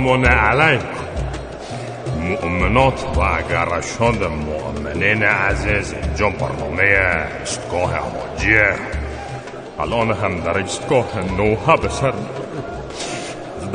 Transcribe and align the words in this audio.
سلام 0.00 0.24
علیکم 0.24 0.86
مؤمنات 2.20 3.04
و 3.16 3.20
اگرشان 3.20 4.16
مؤمنین 4.26 5.22
عزیز 5.22 5.94
اینجا 5.94 6.30
برنامه 6.30 6.82
استگاه 7.42 7.94
حاجیه. 7.94 8.68
الان 9.80 10.10
هم 10.10 10.40
در 10.40 10.58
استگاه 10.58 11.06
نوحه 11.36 11.76
به 11.76 11.88
سر 11.88 12.12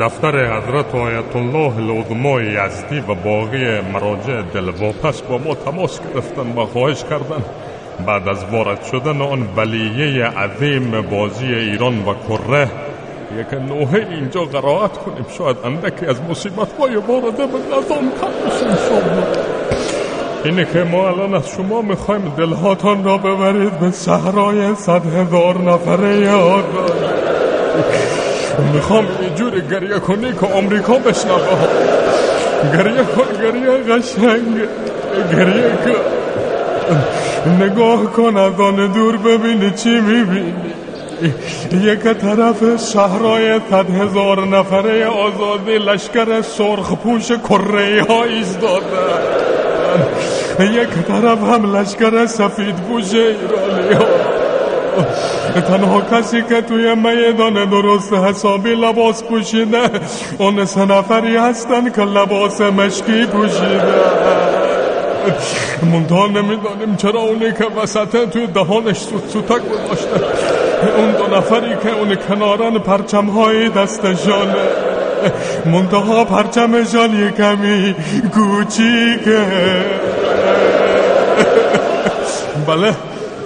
دفتر 0.00 0.58
حضرت 0.58 0.94
آیت 0.94 1.36
الله 1.36 1.76
العظمای 1.76 2.44
یزدی 2.44 2.98
و 2.98 3.14
باقی 3.14 3.80
مراجع 3.80 4.42
دلواپس 4.42 5.22
با 5.22 5.38
ما 5.38 5.54
تماس 5.54 6.00
گرفتن 6.00 6.58
و 6.58 6.66
خواهش 6.66 7.04
کردن. 7.04 7.44
بعد 8.06 8.28
از 8.28 8.44
وارد 8.44 8.84
شدن 8.84 9.20
آن 9.22 9.46
بلیه 9.56 10.24
عظیم 10.24 11.00
بازی 11.00 11.54
ایران 11.54 11.98
و 11.98 12.14
کره 12.28 12.68
یک 13.34 13.54
نوحه 13.54 14.06
اینجا 14.10 14.44
قرائت 14.44 14.92
کنیم. 14.92 15.26
شاید 15.38 15.56
اندکی 15.64 16.06
از 16.06 16.16
مصیبت 16.30 16.68
های 16.78 16.96
وارده 16.96 17.46
به 17.46 17.58
نظام 17.68 18.12
کم 18.20 18.32
بشیم 18.46 18.76
اینه 20.44 20.64
که 20.72 20.78
ما 20.78 21.08
الان 21.08 21.34
از 21.34 21.48
شما 21.48 21.82
می‌خوایم 21.82 22.32
دلهاتان 22.38 23.04
را 23.04 23.18
ببرید 23.18 23.80
به 23.80 23.90
صحرای 23.90 24.74
صد 24.74 25.06
هزار 25.06 25.58
نفره 25.58 26.30
آگاه 26.30 26.62
می‌خوام 28.74 29.06
اینجوری 29.20 29.62
گریه 29.70 29.98
کنی 29.98 30.32
که 30.32 30.46
آمریکا 30.46 30.98
بشنوه. 30.98 31.68
گریه 32.72 33.02
کن 33.02 33.42
گریه 33.42 33.70
قشنگ. 33.70 34.56
گریه 35.32 35.70
کن. 35.84 36.00
نگاه 37.64 38.04
کن 38.04 38.36
از 38.36 38.60
آن 38.60 38.92
دور 38.92 39.16
ببینی 39.16 39.70
چی 39.70 40.00
می‌بینی. 40.00 40.65
یک 41.72 42.02
طرف 42.02 42.90
شهرهای 42.92 43.60
صد 43.70 43.90
هزار 43.90 44.46
نفره 44.46 45.06
آزادی 45.06 45.78
لشکر 45.78 46.42
سرخ 46.42 46.92
پوش 46.92 47.32
کره 47.32 48.02
ها 48.08 48.24
ایستاده. 48.24 48.86
یک 50.60 50.88
طرف 51.08 51.38
هم 51.38 51.76
لشکر 51.76 52.26
سفید 52.26 52.76
پوش 52.76 53.14
ایرانی 53.14 53.94
ها 53.94 54.06
تنها 55.60 56.00
کسی 56.00 56.42
که 56.42 56.60
توی 56.60 56.94
میدان 56.94 57.70
درست 57.70 58.12
حسابی 58.12 58.74
لباس 58.74 59.24
پوشیده 59.24 59.90
اون 60.38 60.64
سه 60.64 60.84
نفری 60.84 61.36
هستن 61.36 61.90
که 61.90 62.02
لباس 62.02 62.60
مشکی 62.60 63.26
پوشیده. 63.26 63.82
منتها 65.82 66.26
نمی‌دانیم 66.26 66.96
چرا 66.96 67.20
اونی 67.20 67.52
که 67.52 67.64
وسطه 67.82 68.26
توی 68.26 68.46
دهانش 68.46 68.98
سوت 68.98 69.28
سوتک 69.28 69.62
گذاشته. 69.68 70.65
اون 70.96 71.12
دو 71.12 71.36
نفری 71.36 71.76
که 71.82 71.90
اون 71.98 72.14
کنارن 72.14 72.78
پرچم 72.78 73.26
های 73.26 73.68
دستشان 73.68 74.54
منتها 75.64 76.24
پرچمشان 76.24 77.20
یه 77.20 77.30
کمی 77.30 77.94
کوچیکه. 78.34 79.40
بله 82.66 82.94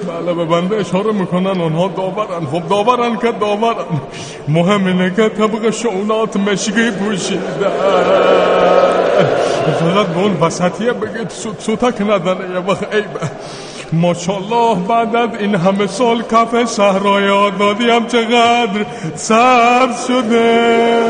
بله 0.08 0.34
به 0.34 0.44
بنده 0.44 0.76
اشاره 0.76 1.12
می‌کنن 1.12 1.60
اونها 1.60 1.88
داورن. 1.88 2.46
خب 2.52 2.68
داورن 2.68 3.16
که 3.16 3.32
داورن. 3.40 4.00
مهم 4.48 4.86
اینه 4.86 5.10
که 5.10 5.28
طبق 5.28 5.70
شعونات 5.70 6.36
مشگی 6.36 6.90
پوشیده. 6.90 7.70
فقط 9.80 10.06
به 10.06 10.20
اون 10.20 10.36
وسطیه 10.40 10.92
بگید 10.92 11.30
سوتک 11.58 12.00
نداره 12.00 12.50
یه 12.50 12.58
وقت 12.58 12.94
عیبه 12.94 13.20
ماشالله 13.92 14.74
بعد 14.88 15.36
این 15.40 15.54
همه 15.54 15.86
سال 15.86 16.22
کف 16.22 16.64
صحرای 16.64 17.28
آزادی 17.28 17.90
هم 17.90 18.06
چقدر 18.06 18.86
سبز 19.14 20.06
شده. 20.06 21.00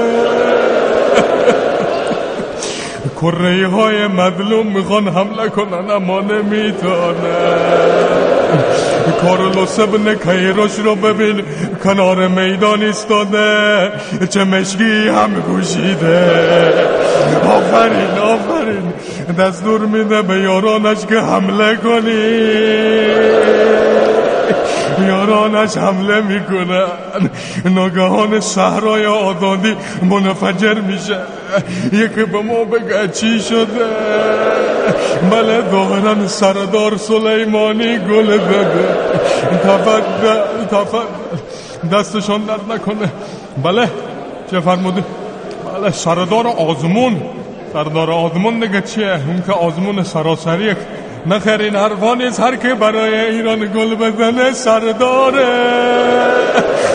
کره 3.20 3.68
های 3.68 4.06
مظلوم 4.06 4.66
می‌خوان 4.66 5.08
حمله 5.08 5.48
کنن 5.48 5.91
اما 5.91 6.20
نمی‌تونن. 6.20 7.14
کارلوس 9.22 9.78
ابن 9.78 10.14
کیروش 10.14 10.78
رو 10.78 10.94
ببین 10.94 11.42
کنار 11.84 12.28
میدان 12.28 12.82
ایستاده 12.82 13.92
چه 14.30 14.44
مشکی 14.44 15.08
هم 15.08 15.34
گوشیده 15.41 16.28
آفرین 17.48 18.18
آفرین. 18.22 18.90
دستور 19.32 19.80
میده 19.80 20.22
به 20.22 20.41
یارانش 20.41 21.06
که 21.06 21.20
حمله 21.20 21.76
کنی. 21.76 22.10
یارانش 25.06 25.76
حمله 25.76 26.20
می‌کنن. 26.20 26.86
ناگهان 27.64 28.41
شهرهای 28.41 29.06
آزادی 29.06 29.76
منفجر 30.02 30.74
میشه. 30.74 31.18
یکی 31.92 32.24
به 32.24 32.42
ما 32.42 32.64
بگه 32.64 33.08
چی 33.08 33.41
شده. 33.41 33.66
بله 35.30 35.70
ظاهرا 35.70 36.28
سردار 36.28 36.97
سلیمانی 36.97 37.98
گل 37.98 38.38
بده 38.38 38.88
تفضل 39.64 40.64
تفضل 40.70 41.06
دستشان 41.92 42.41
درد 42.42 42.72
نکنه. 42.72 43.12
بله 43.62 43.88
چه 44.50 44.60
فرمودی؟ 44.60 45.04
بله 45.74 45.91
سردار 45.91 46.47
آزمون. 46.47 47.22
سردار 47.72 48.10
آزمون 48.10 48.60
دیگه 48.60 48.81
چیه؟ 48.81 49.12
اون 49.12 49.42
که 49.47 49.53
آزمون 49.53 50.03
سراسری 50.03 50.75
نخیر 51.26 51.60
این 51.60 51.76
حرفا 51.76 52.14
نیست. 52.14 52.41
هر 52.41 52.56
که 52.56 52.75
برای 52.75 53.14
ایران 53.14 53.58
گل 53.58 53.94
بزنه 53.94 54.53
سرداره. 54.53 55.47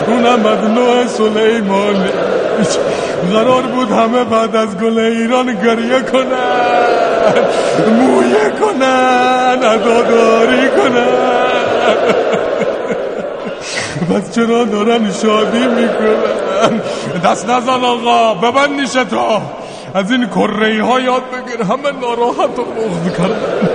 اونم 0.06 0.46
از 0.46 0.70
نوع 0.70 1.06
سلیمانی 1.06 2.10
قرار 3.32 3.62
بود 3.62 3.90
همه 3.90 4.24
بعد 4.24 4.56
از 4.56 4.78
گل 4.78 4.98
ایران 4.98 5.46
گریه 5.46 6.00
کنن 6.00 7.34
مویه 8.00 8.50
کنن 8.60 9.58
اداداری 9.62 10.68
کنن. 10.68 11.36
بس 14.10 14.34
چرا 14.34 14.64
دارن 14.64 15.12
شادی 15.22 15.66
می‌کنن؟ 15.66 16.80
دست 17.24 17.50
نزن 17.50 17.84
آقا 17.84 18.34
ببند 18.34 18.80
نیشه 18.80 19.04
تا 19.04 19.42
از 19.96 20.10
این 20.10 20.26
کره 20.26 20.84
ها 20.84 21.00
یاد 21.00 21.22
بگیر. 21.22 21.62
همه 21.62 22.00
ناراحت 22.00 22.58
و 22.58 22.64
بغض 22.64 23.16
کردن 23.18 23.68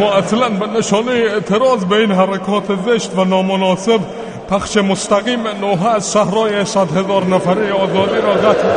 ما 0.00 0.12
اصلا 0.12 0.48
به 0.48 0.66
نشانه 0.78 1.10
اعتراض 1.10 1.84
به 1.84 1.96
این 1.96 2.12
حرکات 2.12 2.64
زشت 2.86 3.18
و 3.18 3.24
نامناسب 3.24 4.00
پخش 4.50 4.76
مستقیم 4.76 5.48
نوحه 5.60 5.88
از 5.88 6.04
صحرای 6.04 6.64
صد 6.64 6.96
هزار 6.96 7.24
نفره 7.24 7.72
آزادی 7.72 8.20
را 8.22 8.32
قطع 8.32 8.68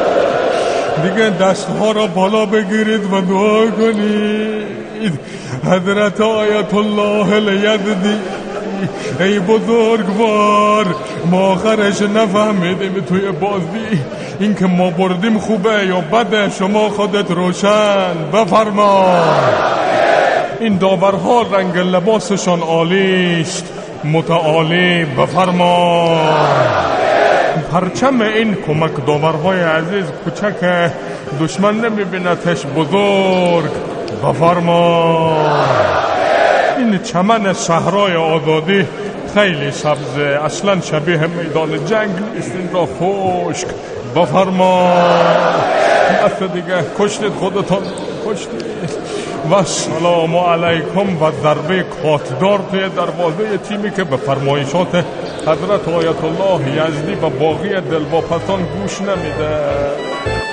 دیگه 1.04 1.30
دستها 1.30 1.92
را 1.92 2.08
بالا 2.08 2.46
بگیرید 2.46 3.14
و 3.14 3.22
دعا 3.22 3.72
کنید. 3.72 5.20
حضرت 5.66 6.22
آیت 6.22 6.74
الله 6.74 7.40
لیددی 7.40 8.20
ای 9.20 9.40
بزرگوار 9.40 10.86
ما 11.32 11.42
آخرش 11.42 12.02
نفهمیدیم 12.02 13.04
توی 13.10 13.32
بازی. 13.32 14.02
اینکه 14.40 14.66
ما 14.66 14.90
بردیم 14.90 15.40
خوبه 15.40 15.86
یا 15.88 16.02
بده 16.02 16.50
شما 16.50 16.90
خودت 16.90 17.32
روشن 17.32 18.32
بفرما. 18.34 19.06
این 20.60 20.78
داورها 20.78 21.42
رنگ 21.42 21.78
لباسشان 21.78 22.60
عالیست 22.60 23.66
متعالی 24.04 25.06
بفرما. 25.06 26.20
پرچم 27.72 28.22
این 28.22 28.56
کمک 28.56 29.06
داورهای 29.08 29.60
عزیز 29.60 30.06
کوچک 30.24 30.92
دشمن 31.42 31.76
نمیبینتش 31.82 32.66
بزرگ 32.66 33.72
بفرما. 34.24 35.85
چمن 37.06 37.54
صحرای 37.54 38.16
آزادی 38.16 38.86
خیلی 39.34 39.72
سبزه 39.72 40.40
اصلا 40.44 40.82
شبیه 40.82 41.28
میدان 41.28 41.86
جنگ. 41.86 42.10
نیست 42.36 42.52
این 42.56 42.70
را 42.74 42.86
خشک 42.86 43.68
بفرما 44.16 44.94
دست 46.24 46.44
دیگه 46.44 46.86
کشتید 47.00 47.34
خودتان. 47.34 47.84
کشتید. 48.26 48.66
و 49.52 49.64
سلام 49.64 50.36
علیکم 50.36 51.24
و 51.24 51.32
ضربه 51.44 51.86
کاتدار 52.04 52.60
توی 52.72 52.90
دروازه 52.90 53.58
تیمی 53.58 53.92
که 53.92 54.04
به 54.04 54.18
فرمایشات 54.18 55.06
حضرت 55.42 55.88
آیت 55.88 56.24
الله 56.24 56.70
یزدی 56.70 57.14
و 57.14 57.30
باقی 57.30 57.70
دلواپسان 57.70 58.60
گوش 58.64 59.02
نمیده. 59.02 60.45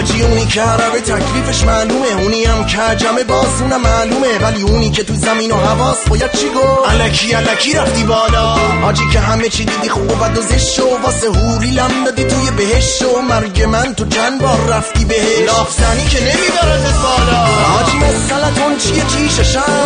حاجی 0.00 0.22
اونی 0.22 0.46
که 0.46 0.60
عربه 0.62 1.00
تکلیفش 1.00 1.64
معلومه 1.64 2.06
اونی 2.20 2.44
هم 2.44 2.66
که 2.66 2.78
عجمه 2.78 3.24
باز 3.24 3.60
اونم 3.60 3.80
معلومه. 3.80 4.38
ولی 4.38 4.62
اونی 4.62 4.90
که 4.90 5.04
تو 5.04 5.14
زمین 5.14 5.50
و 5.50 5.54
حواس 5.54 6.08
باید 6.08 6.32
چی 6.32 6.48
گو 6.48 6.84
علکی 6.84 7.32
علکی 7.32 7.72
رفتی 7.72 8.02
بالا. 8.04 8.54
حاجی 8.82 9.02
که 9.12 9.20
همه 9.20 9.48
چی 9.48 9.64
دیدی 9.64 9.88
خوب 9.88 10.10
و 10.10 10.14
بد 10.14 10.38
و 10.38 10.42
زشت 10.42 10.80
و 10.80 11.02
واسه 11.02 11.26
هوری 11.26 11.70
لم 11.70 12.04
دادی 12.04 12.24
توی 12.24 12.50
بهش 12.50 13.02
و 13.02 13.20
مرگ 13.20 13.62
من 13.62 13.94
تو 13.94 14.04
چند 14.08 14.40
بار 14.40 14.60
رفتی 14.68 15.04
بهش 15.04 15.38
لاف 15.46 15.72
زنی 15.72 16.08
که 16.08 16.20
نمی‌برد 16.20 16.94
بالا. 17.02 17.44
حاجی 17.44 17.96
مثلا 17.96 18.64
اون 18.64 18.78
چیه 18.78 19.02
چیششم 19.04 19.60
اگه 19.60 19.79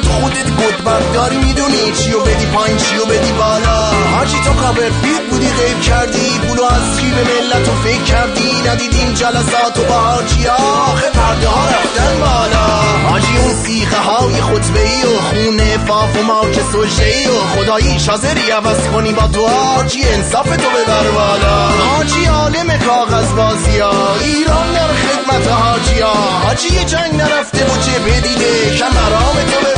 تو 0.00 0.12
خودت 0.12 0.50
گود 0.50 0.84
برداری 0.84 1.36
می‌دونی 1.36 1.92
چیو 1.92 2.20
بدی 2.20 2.46
پایین 2.46 2.76
چیو 2.76 3.04
بدی 3.04 3.32
بالا. 3.32 3.90
حاجی 4.16 4.40
تو 4.44 4.52
کابرفیلد 4.52 5.28
بودی 5.30 5.48
غیب 5.48 5.80
کردی. 5.80 6.38
پولو 6.48 6.64
از 6.64 7.00
کی 7.00 7.10
به 7.10 7.24
ملت 7.24 7.68
و 7.68 7.72
فکر 7.84 8.02
کردی. 8.02 8.52
ندیدیم 8.68 9.12
جلسات 9.12 9.78
و 9.78 9.84
با 9.88 9.94
حاجی 9.94 10.46
آخه 10.46 11.10
پرده 11.10 11.48
ها 11.48 11.64
رفتن 11.66 12.20
بالا. 12.20 12.66
حاجی 13.10 13.36
اون 13.36 13.54
سیخه 13.54 14.00
های 14.00 14.40
خطبه 14.40 14.80
ای 14.80 15.02
و 15.02 15.20
خونه 15.20 15.78
فاف 15.86 16.16
و 16.16 16.22
مارک 16.22 16.60
سوشه 16.72 17.04
ای 17.04 17.26
و 17.26 17.40
خدایی 17.56 18.00
شازری 18.00 18.50
عوض 18.50 18.88
کنی 18.94 19.12
با 19.12 19.26
تو. 19.28 19.48
حاجی 19.48 20.02
انصاف 20.08 20.48
تو 20.56 20.68
ببر 20.70 21.10
بالا. 21.10 21.68
حاجی 21.68 22.24
عالم 22.24 22.78
کاغذ 22.78 23.32
بازی 23.32 23.78
ها. 23.78 24.16
ایران 24.20 24.72
در 24.72 24.88
خدمت 24.88 25.48
حاجی 25.48 26.00
ها. 26.00 26.14
حاجی 26.44 26.84
جنگ 26.84 27.14
نرفته 27.14 27.64
و 27.64 27.76
چه 27.80 27.98
بدیده 27.98 28.76
کمرام 28.78 29.34
تو 29.34 29.77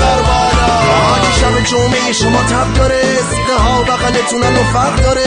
شب 1.60 1.66
جمعه 1.66 2.12
شما 2.12 2.42
تب 2.42 2.74
داره 2.74 3.02
سیقه 3.30 3.62
ها 3.62 3.82
بغلتونن 3.82 4.56
و 4.56 4.64
فرق 4.72 5.02
داره. 5.02 5.24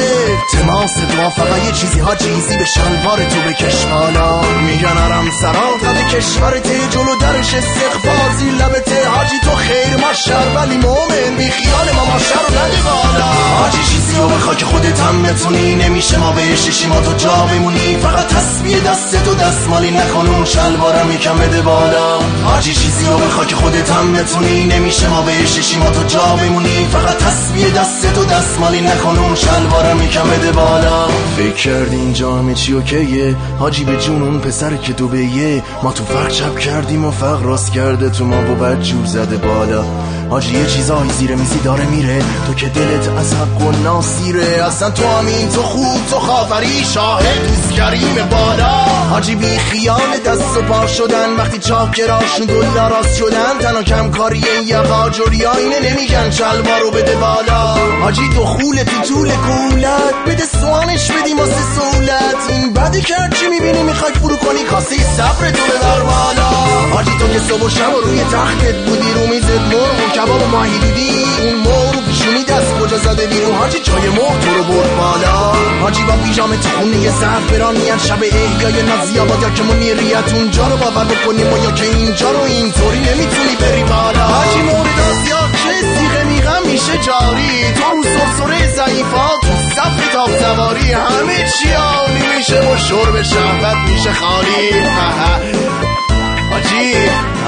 تماس 0.51 0.97
دعا 0.97 1.29
فقط 1.29 1.63
یه 1.65 1.71
چیزی 1.71 1.99
ها 1.99 2.15
چیزی 2.15 2.57
به 2.57 2.65
شلوار 2.65 3.17
تو 3.17 3.41
بکش 3.41 3.85
بالا. 3.85 4.41
میگن 4.41 4.97
ارم 4.97 5.31
سرا 5.41 5.69
قد 5.83 6.07
کشورت 6.07 6.89
جلو 6.89 7.15
درش 7.15 7.53
استغفار 7.53 8.31
زیر 8.39 8.53
لبته 8.53 9.09
حاجی 9.09 9.39
تو 9.43 9.55
خیر 9.55 9.97
ما 9.97 10.13
شر 10.13 10.47
ولی 10.55 10.77
مومن 10.77 11.35
بی 11.37 11.49
خیال 11.49 11.91
ما 11.95 12.05
ما 12.05 12.19
شر 12.19 12.47
نده 12.51 12.81
بالا. 12.85 13.25
حاجی 13.59 13.83
چیزی 14.13 14.25
رو 14.25 14.29
بخوا 14.29 14.55
که 14.55 14.65
خودت 14.65 14.99
هم 14.99 15.23
بتونی. 15.23 15.75
نمیشه 15.75 16.17
ما 16.19 16.31
بهش 16.31 16.85
ما 16.85 17.01
تو 17.01 17.13
جا 17.13 17.47
بمونی. 17.51 17.97
فقط 18.01 18.27
تسبیه 18.27 18.79
دست 18.79 19.23
تو 19.23 19.35
دستمالی 19.35 19.91
نکن 19.91 20.27
اون 20.27 20.45
شلوارم 20.45 21.11
یکم 21.11 21.37
بده 21.37 21.61
بالا. 21.61 22.19
حاجی 22.43 22.73
چیزی 22.73 23.05
رو 23.05 23.17
بخوا 23.17 23.45
که 23.45 23.55
خودت 23.55 23.91
هم 23.91 24.13
بتونی. 24.13 24.65
نمیشه 24.65 25.09
ما 25.09 25.21
بهش 25.21 25.77
ما 25.77 25.89
تو 25.89 26.03
جا 26.03 26.35
بمونی. 26.41 26.87
فقط 26.91 27.17
تسبیه 27.17 27.69
دست 27.69 28.13
تو 28.13 28.25
دستمالی 28.25 28.81
نکن 28.81 29.17
اون 29.17 29.35
شلوارم 29.35 30.03
یکم 30.03 30.29
بده 30.29 30.51
بالا. 30.51 31.07
فکر 31.37 31.55
کردی 31.55 31.95
اینجا 31.95 32.35
همه 32.35 32.53
چی 32.53 32.73
اوکیه؟ 32.73 33.35
حاجی 33.59 33.83
به 33.83 33.97
جون 33.97 34.21
اون 34.21 34.39
پسر 34.39 34.75
که 34.75 34.93
تو 34.93 35.07
بیه. 35.07 35.63
ما 35.83 35.91
تو 35.91 36.05
فرق 36.05 36.31
چپ 36.31 36.59
کردیم 36.59 37.05
و 37.05 37.11
فرق 37.11 37.45
راست 37.45 37.71
کرده 37.71 38.09
تو 38.09 38.25
ما. 38.25 38.41
با 38.41 38.53
بد 38.53 38.81
جور 38.81 39.05
زده 39.05 39.37
بالا. 39.37 39.83
حاجی 40.29 40.57
یه 40.57 40.65
چیزایی 40.65 41.11
زیر 41.11 41.35
میزی 41.35 41.59
داره 41.59 41.85
میره. 41.85 42.21
تو 42.47 42.53
که 42.53 42.69
دلت 42.69 43.09
از 43.17 43.33
حق 43.33 43.61
و 43.61 43.71
ناسیره 44.03 44.65
اصلا 44.65 44.89
تو 44.89 45.07
همین 45.07 45.49
تو 45.49 45.63
خوب 45.63 46.07
تو 46.09 46.19
خافری 46.19 46.83
شاهد 46.93 47.47
دوست 47.47 47.71
کریم 47.71 48.15
بالا. 48.31 48.67
حاجی 49.09 49.35
بی 49.35 49.57
خیال 49.57 50.17
دست 50.25 50.57
و 50.57 50.61
پا 50.61 50.87
شدن 50.87 51.35
وقتی 51.37 51.57
چاکراشون 51.59 52.45
دلاراست 52.45 53.17
شدن 53.17 53.59
تنها 53.61 53.83
کم 53.83 54.11
کاری 54.11 54.43
یه 54.65 54.77
قاجوری 54.77 55.45
اینه 55.45 55.91
نمیگن 55.91 56.31
شلوار 56.31 56.79
رو 56.81 56.91
بده 56.91 57.15
بالا. 57.15 57.75
حاجی 58.01 58.29
دخول 58.29 58.83
تو 58.83 59.13
طول 59.13 59.29
کولت 59.29 60.15
بده 60.27 60.43
سوانش 60.61 61.11
بدیم 61.11 61.37
واسه 61.37 61.61
سولت 61.75 62.49
این 62.49 62.73
بدی 62.73 63.01
کرد 63.01 63.35
چی 63.35 63.47
می‌بینی 63.47 63.83
می‌خوای 63.83 64.13
فرو 64.13 64.35
کنی 64.35 64.63
کاسه 64.63 64.95
صبر 65.17 65.51
تو 65.51 65.63
ببر 65.63 65.99
بالا. 65.99 66.49
حاجی 66.93 67.11
تو 67.19 67.27
که 67.27 67.39
صبح 67.39 67.65
و 67.65 67.69
شب 67.69 67.95
و 67.95 68.01
روی 68.01 68.19
تختت 68.19 68.75
بودی 68.85 69.13
رو 69.13 69.27
میزت 69.27 69.61
مرغ 69.61 70.07
و 70.07 70.15
کباب 70.15 70.49
ماهی 70.51 70.79
دیدی 70.79 71.25
اون 71.43 71.55
مرغ 71.55 72.12
دست 72.53 72.73
کجا 72.79 72.97
زده 72.97 73.27
بیرون؟ 73.27 73.55
حاجی 73.55 73.79
چای 73.79 74.09
مرغ 74.09 74.39
تو 74.39 74.57
رو 74.57 74.63
برد 74.63 74.97
بالا. 74.97 75.53
حاجی 75.81 76.03
با 76.03 76.13
پیژامه 76.13 76.57
تو 76.57 76.69
خونه 76.69 76.97
یه 76.97 77.11
ظرف 77.11 77.51
میان 77.51 77.97
شب 77.97 78.23
احیای 78.23 78.83
نازی 78.83 79.19
آباد 79.19 79.41
یا 79.41 79.49
که 79.49 79.63
منیریت 79.63 80.33
اونجا 80.33 80.67
رو 80.67 80.77
باور 80.77 81.05
بکنیم 81.05 81.53
و 81.53 81.57
یا 81.57 81.71
که 81.71 81.85
اینجا 81.85 82.31
رو 82.31 82.41
اینطوری 82.41 82.99
نمی‌تونی 82.99 83.55
بری 83.61 83.83
بالا. 83.83 84.23
حاجی 84.25 84.61
مورد 84.61 84.99
آسیا 85.09 85.37
چه 85.63 85.73
سیغه 85.97 86.23
میغم 86.23 86.61
میشه 86.65 86.97
جاری. 86.97 87.73
تو 87.73 87.95
رو 87.95 88.03
سرسره 88.03 88.67
ضعیفا 88.71 89.27
تو 89.41 89.47
صف 89.75 90.13
تاب 90.13 90.29
سواری. 90.39 90.91
همه 90.91 91.49
چی 91.59 91.71
عالی 91.71 92.37
میشه 92.37 92.59
و 92.59 92.77
شرب 92.77 93.21
شهوت 93.21 93.77
میشه 93.89 94.13
خالی. 94.13 94.69
حاجی 96.51 96.93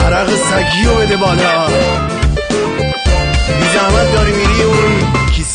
عرق 0.05 0.29
سگی 0.29 0.83
رو 0.85 0.95
بده 0.95 1.15
بالا. 1.15 1.67
بی 3.59 3.67
زحمت 3.73 4.13
داری 4.13 4.31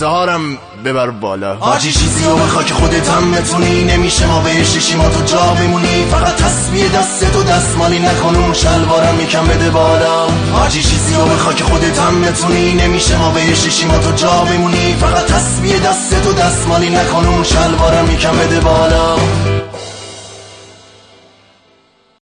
کیسه 0.01 0.11
هارم 0.11 0.59
ببر 0.85 1.11
بالا. 1.11 1.57
حاجی 1.57 1.93
چیزی 1.93 2.25
رو 2.25 2.37
بخوا 2.37 2.63
که 2.63 2.75
خودت 2.75 3.09
هم 3.09 3.33
بتونی. 3.33 3.85
نمیشه 3.85 4.27
ما 4.27 4.41
بهش 4.41 4.95
ما 4.95 5.09
تو 5.09 5.25
جا 5.25 5.39
بمونی. 5.39 6.05
فقط 6.11 6.37
تسبیه 6.37 6.89
دست 6.89 7.33
تو 7.33 7.43
دستمالی 7.43 7.99
نکن 7.99 8.37
اون 8.37 8.53
شلوارم 8.53 9.21
یکم 9.21 9.47
بده 9.47 9.71
بالا. 9.71 10.27
حاجی 10.53 10.83
چیزی 10.83 11.15
رو 11.15 11.25
بخوا 11.25 11.53
که 11.53 11.65
خودت 11.65 11.99
هم 11.99 12.23
بتونی. 12.23 12.73
نمیشه 12.73 13.19
ما 13.19 13.31
بهش 13.31 13.85
ما 13.85 13.99
تو 13.99 14.13
جا 14.13 14.45
بمونی. 14.45 14.97
فقط 15.01 15.27
تسبیه 15.27 15.79
دست 15.79 16.23
تو 16.23 16.33
دستمالی 16.33 16.91
نکن 16.91 17.27
اون 17.27 17.45
شلوارم 17.45 18.11
یکم 18.11 18.37
بده 18.37 18.61
بالا. 18.61 19.17